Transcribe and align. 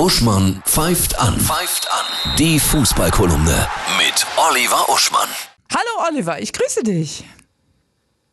Uschmann 0.00 0.62
pfeift 0.64 1.20
an. 1.20 1.38
Pfeift 1.38 1.86
an. 1.92 2.34
Die 2.38 2.58
Fußballkolumne 2.58 3.68
mit 3.98 4.26
Oliver 4.48 4.88
Uschmann. 4.88 5.28
Hallo 5.70 6.08
Oliver, 6.08 6.40
ich 6.40 6.54
grüße 6.54 6.82
dich. 6.82 7.28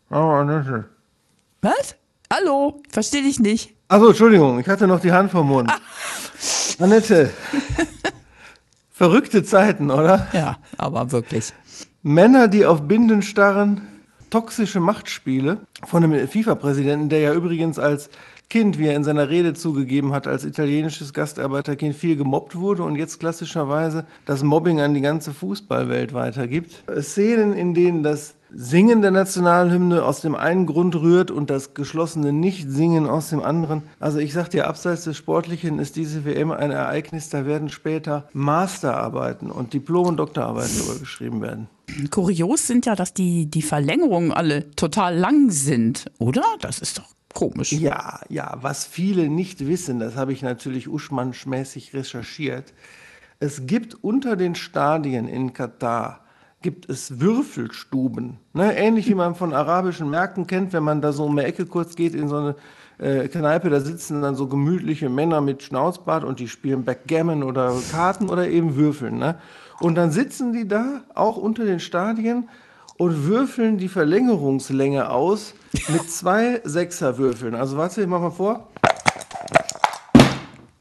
Oh, 0.10 0.16
Annette. 0.16 0.86
Was? 1.62 1.96
Hallo, 2.32 2.82
ich 2.88 2.94
verstehe 2.94 3.22
dich 3.22 3.40
nicht. 3.40 3.74
Achso, 3.90 4.08
Entschuldigung, 4.08 4.58
ich 4.62 4.68
hatte 4.70 4.88
noch 4.88 5.02
die 5.02 5.12
Hand 5.12 5.30
vom 5.30 5.50
Mund. 5.50 5.70
Annette. 6.80 7.32
Verrückte 8.90 9.44
Zeiten, 9.44 9.92
oder? 9.92 10.30
Ja, 10.32 10.60
aber 10.78 11.12
wirklich. 11.12 11.52
Männer, 12.02 12.48
die 12.48 12.66
auf 12.66 12.88
Binden 12.88 13.22
starren, 13.22 13.86
toxische 14.30 14.80
Machtspiele 14.80 15.60
von 15.86 16.02
dem 16.02 16.28
FIFA-Präsidenten, 16.28 17.10
der 17.10 17.20
ja 17.20 17.34
übrigens 17.34 17.80
als 17.80 18.10
Kind, 18.50 18.80
wie 18.80 18.88
er 18.88 18.96
in 18.96 19.04
seiner 19.04 19.28
Rede 19.28 19.54
zugegeben 19.54 20.14
hat, 20.14 20.26
als 20.26 20.46
italienisches 20.46 21.14
Gastarbeiterkind 21.14 21.94
viel 21.94 22.16
gemobbt 22.16 22.56
wurde 22.56 22.84
und 22.84 22.96
jetzt 22.96 23.20
klassischerweise 23.20 24.06
das 24.26 24.42
Mobbing 24.42 24.80
an 24.80 24.94
die 24.94 25.02
ganze 25.02 25.34
Fußballwelt 25.34 26.14
weitergibt. 26.14 26.84
Szenen, 27.02 27.52
in 27.52 27.74
denen 27.74 28.04
das 28.04 28.36
Singen 28.50 29.02
der 29.02 29.12
Nationalhymne 29.12 30.06
aus 30.06 30.22
dem 30.22 30.34
einen 30.34 30.66
Grund 30.66 30.96
rührt 30.96 31.30
und 31.30 31.50
das 31.50 31.74
geschlossene 31.74 32.32
Nicht-Singen 32.32 33.06
aus 33.06 33.30
dem 33.30 33.44
anderen. 33.44 33.84
Also 34.00 34.20
ich 34.20 34.32
sag 34.32 34.50
dir, 34.50 34.70
abseits 34.70 35.04
des 35.04 35.18
Sportlichen 35.18 35.80
ist 35.80 35.98
diese 35.98 36.24
WM 36.24 36.52
ein 36.52 36.72
Ereignis, 36.72 37.30
da 37.30 37.46
werden 37.46 37.68
später 37.68 38.30
Masterarbeiten 38.32 39.52
und 39.52 39.74
Diplom- 39.74 40.08
und 40.08 40.18
Doktorarbeiten 40.18 40.78
darüber 40.80 41.00
geschrieben 41.00 41.42
werden. 41.42 41.68
Kurios 42.12 42.68
sind 42.68 42.86
ja, 42.86 42.96
dass 42.96 43.14
die, 43.14 43.46
die 43.48 43.62
Verlängerungen 43.62 44.32
alle 44.32 44.72
total 44.72 45.16
lang 45.16 45.52
sind, 45.52 46.06
oder? 46.20 46.44
Das 46.60 46.80
ist 46.80 47.00
doch 47.00 47.10
komisch. 47.34 47.72
Ja, 47.72 48.20
ja, 48.30 48.58
was 48.62 48.86
viele 48.86 49.30
nicht 49.30 49.66
wissen, 49.66 50.00
das 50.00 50.16
habe 50.16 50.34
ich 50.34 50.42
natürlich 50.42 50.88
uschmannschmäßig 50.88 51.94
recherchiert. 51.94 52.74
Es 53.40 53.68
gibt 53.68 54.04
unter 54.04 54.36
den 54.36 54.56
Stadien 54.56 55.28
in 55.28 55.54
Katar 55.54 56.22
gibt 56.62 56.90
es 56.90 57.20
Würfelstuben. 57.20 58.40
Ne? 58.54 58.76
Ähnlich 58.76 59.08
wie 59.08 59.16
man 59.16 59.36
von 59.36 59.54
arabischen 59.54 60.10
Märkten 60.10 60.48
kennt, 60.48 60.74
wenn 60.74 60.84
man 60.84 61.02
da 61.02 61.14
so 61.14 61.26
um 61.26 61.38
die 61.38 61.44
Ecke 61.44 61.66
kurz 61.68 61.96
geht 61.96 62.16
in 62.16 62.28
so 62.28 62.38
eine 62.38 62.56
äh, 63.00 63.28
Kneipe, 63.28 63.70
da 63.70 63.80
sitzen 63.80 64.22
dann 64.22 64.36
so 64.36 64.48
gemütliche 64.48 65.10
Männer 65.10 65.42
mit 65.42 65.64
Schnauzbart 65.64 66.24
und 66.24 66.40
die 66.40 66.48
spielen 66.48 66.84
Backgammon 66.84 67.44
oder 67.44 67.74
Karten 67.92 68.30
oder 68.30 68.48
eben 68.48 68.76
Würfeln. 68.76 69.18
Ne? 69.18 69.38
Und 69.80 69.96
dann 69.96 70.12
sitzen 70.12 70.54
die 70.54 70.68
da, 70.68 71.02
auch 71.14 71.38
unter 71.38 71.66
den 71.66 71.80
Stadien, 71.80 72.50
und 72.98 73.28
würfeln 73.28 73.78
die 73.78 73.90
Verlängerungslänge 73.90 75.10
aus 75.12 75.54
mit 75.90 76.10
zwei 76.10 76.62
Sechserwürfeln. 76.64 77.54
Also 77.54 77.78
warte, 77.78 78.02
ich 78.02 78.08
mach 78.08 78.22
mal 78.22 78.32
vor. 78.32 78.70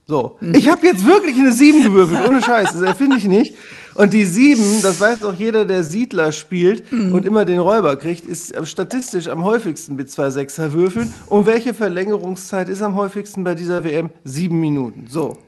So, 0.08 0.38
ich 0.52 0.68
habe 0.68 0.86
jetzt 0.86 1.04
wirklich 1.04 1.36
eine 1.36 1.50
7 1.50 1.82
gewürfelt, 1.82 2.28
ohne 2.28 2.40
Scheiß, 2.40 2.74
das 2.74 2.82
erfinde 2.82 3.16
ich 3.16 3.24
nicht. 3.24 3.56
Und 3.96 4.12
die 4.12 4.24
7, 4.24 4.80
das 4.82 5.00
weiß 5.00 5.24
auch 5.24 5.34
jeder, 5.34 5.64
der 5.64 5.82
Siedler 5.82 6.30
spielt 6.30 6.92
und 6.92 7.24
immer 7.26 7.44
den 7.44 7.58
Räuber 7.58 7.96
kriegt, 7.96 8.24
ist 8.24 8.54
statistisch 8.68 9.26
am 9.26 9.42
häufigsten 9.42 9.96
mit 9.96 10.08
zwei 10.08 10.30
Sechserwürfeln. 10.30 11.12
Und 11.26 11.46
welche 11.46 11.74
Verlängerungszeit 11.74 12.68
ist 12.68 12.82
am 12.82 12.94
häufigsten 12.94 13.42
bei 13.42 13.56
dieser 13.56 13.82
WM? 13.82 14.10
Sieben 14.22 14.60
Minuten. 14.60 15.06
So, 15.08 15.38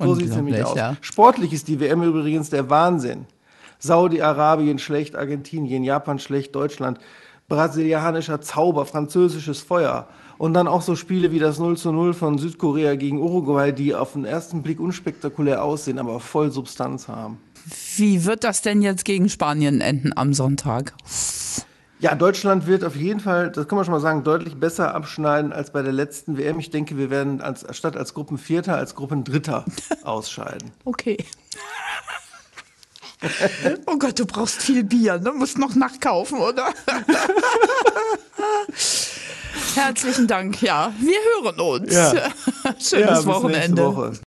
so 0.00 0.14
sieht 0.16 0.30
es 0.30 0.36
nämlich 0.36 0.64
aus. 0.64 0.76
ja. 0.76 0.96
Sportlich 1.00 1.52
ist 1.52 1.68
die 1.68 1.78
WM 1.78 2.02
übrigens 2.02 2.50
der 2.50 2.68
Wahnsinn. 2.68 3.26
Saudi-Arabien 3.78 4.80
schlecht, 4.80 5.14
Argentinien, 5.14 5.84
Japan 5.84 6.18
schlecht, 6.18 6.54
Deutschland, 6.56 6.98
brasilianischer 7.52 8.40
Zauber, 8.40 8.86
französisches 8.86 9.60
Feuer. 9.60 10.08
Und 10.38 10.54
dann 10.54 10.66
auch 10.66 10.80
so 10.80 10.96
Spiele 10.96 11.32
wie 11.32 11.38
das 11.38 11.58
0 11.58 11.76
zu 11.76 11.92
0 11.92 12.14
von 12.14 12.38
Südkorea 12.38 12.94
gegen 12.94 13.20
Uruguay, 13.20 13.72
die 13.72 13.94
auf 13.94 14.14
den 14.14 14.24
ersten 14.24 14.62
Blick 14.62 14.80
unspektakulär 14.80 15.62
aussehen, 15.62 15.98
aber 15.98 16.18
voll 16.18 16.50
Substanz 16.50 17.08
haben. 17.08 17.36
Wie 17.96 18.24
wird 18.24 18.42
das 18.42 18.62
denn 18.62 18.80
jetzt 18.80 19.04
gegen 19.04 19.28
Spanien 19.28 19.82
enden 19.82 20.16
am 20.16 20.32
Sonntag? 20.32 20.94
Ja, 22.00 22.14
Deutschland 22.14 22.66
wird 22.66 22.84
auf 22.84 22.96
jeden 22.96 23.20
Fall, 23.20 23.50
das 23.50 23.68
kann 23.68 23.76
man 23.76 23.84
schon 23.84 23.92
mal 23.92 24.00
sagen, 24.00 24.24
deutlich 24.24 24.56
besser 24.56 24.94
abschneiden 24.94 25.52
als 25.52 25.72
bei 25.72 25.82
der 25.82 25.92
letzten 25.92 26.38
WM. 26.38 26.58
Ich 26.58 26.70
denke, 26.70 26.96
wir 26.96 27.10
werden 27.10 27.42
als, 27.42 27.66
statt 27.76 27.98
als 27.98 28.14
Gruppenvierter 28.14 28.76
als 28.76 28.94
Gruppendritter 28.94 29.66
ausscheiden. 30.02 30.70
Okay. 30.86 31.18
oh 33.86 33.96
Gott, 33.98 34.18
du 34.18 34.26
brauchst 34.26 34.62
viel 34.62 34.84
Bier, 34.84 35.18
ne? 35.18 35.32
Musst 35.32 35.58
noch 35.58 35.74
nachkaufen, 35.74 36.38
oder? 36.38 36.72
Herzlichen 39.74 40.26
Dank, 40.26 40.60
ja. 40.62 40.92
Wir 40.98 41.18
hören 41.42 41.60
uns. 41.60 41.92
Ja. 41.92 42.12
Schönes 42.78 42.80
bis 42.80 42.94
nächste 42.94 43.26
Wochenende. 43.26 43.84
Woche. 43.84 44.12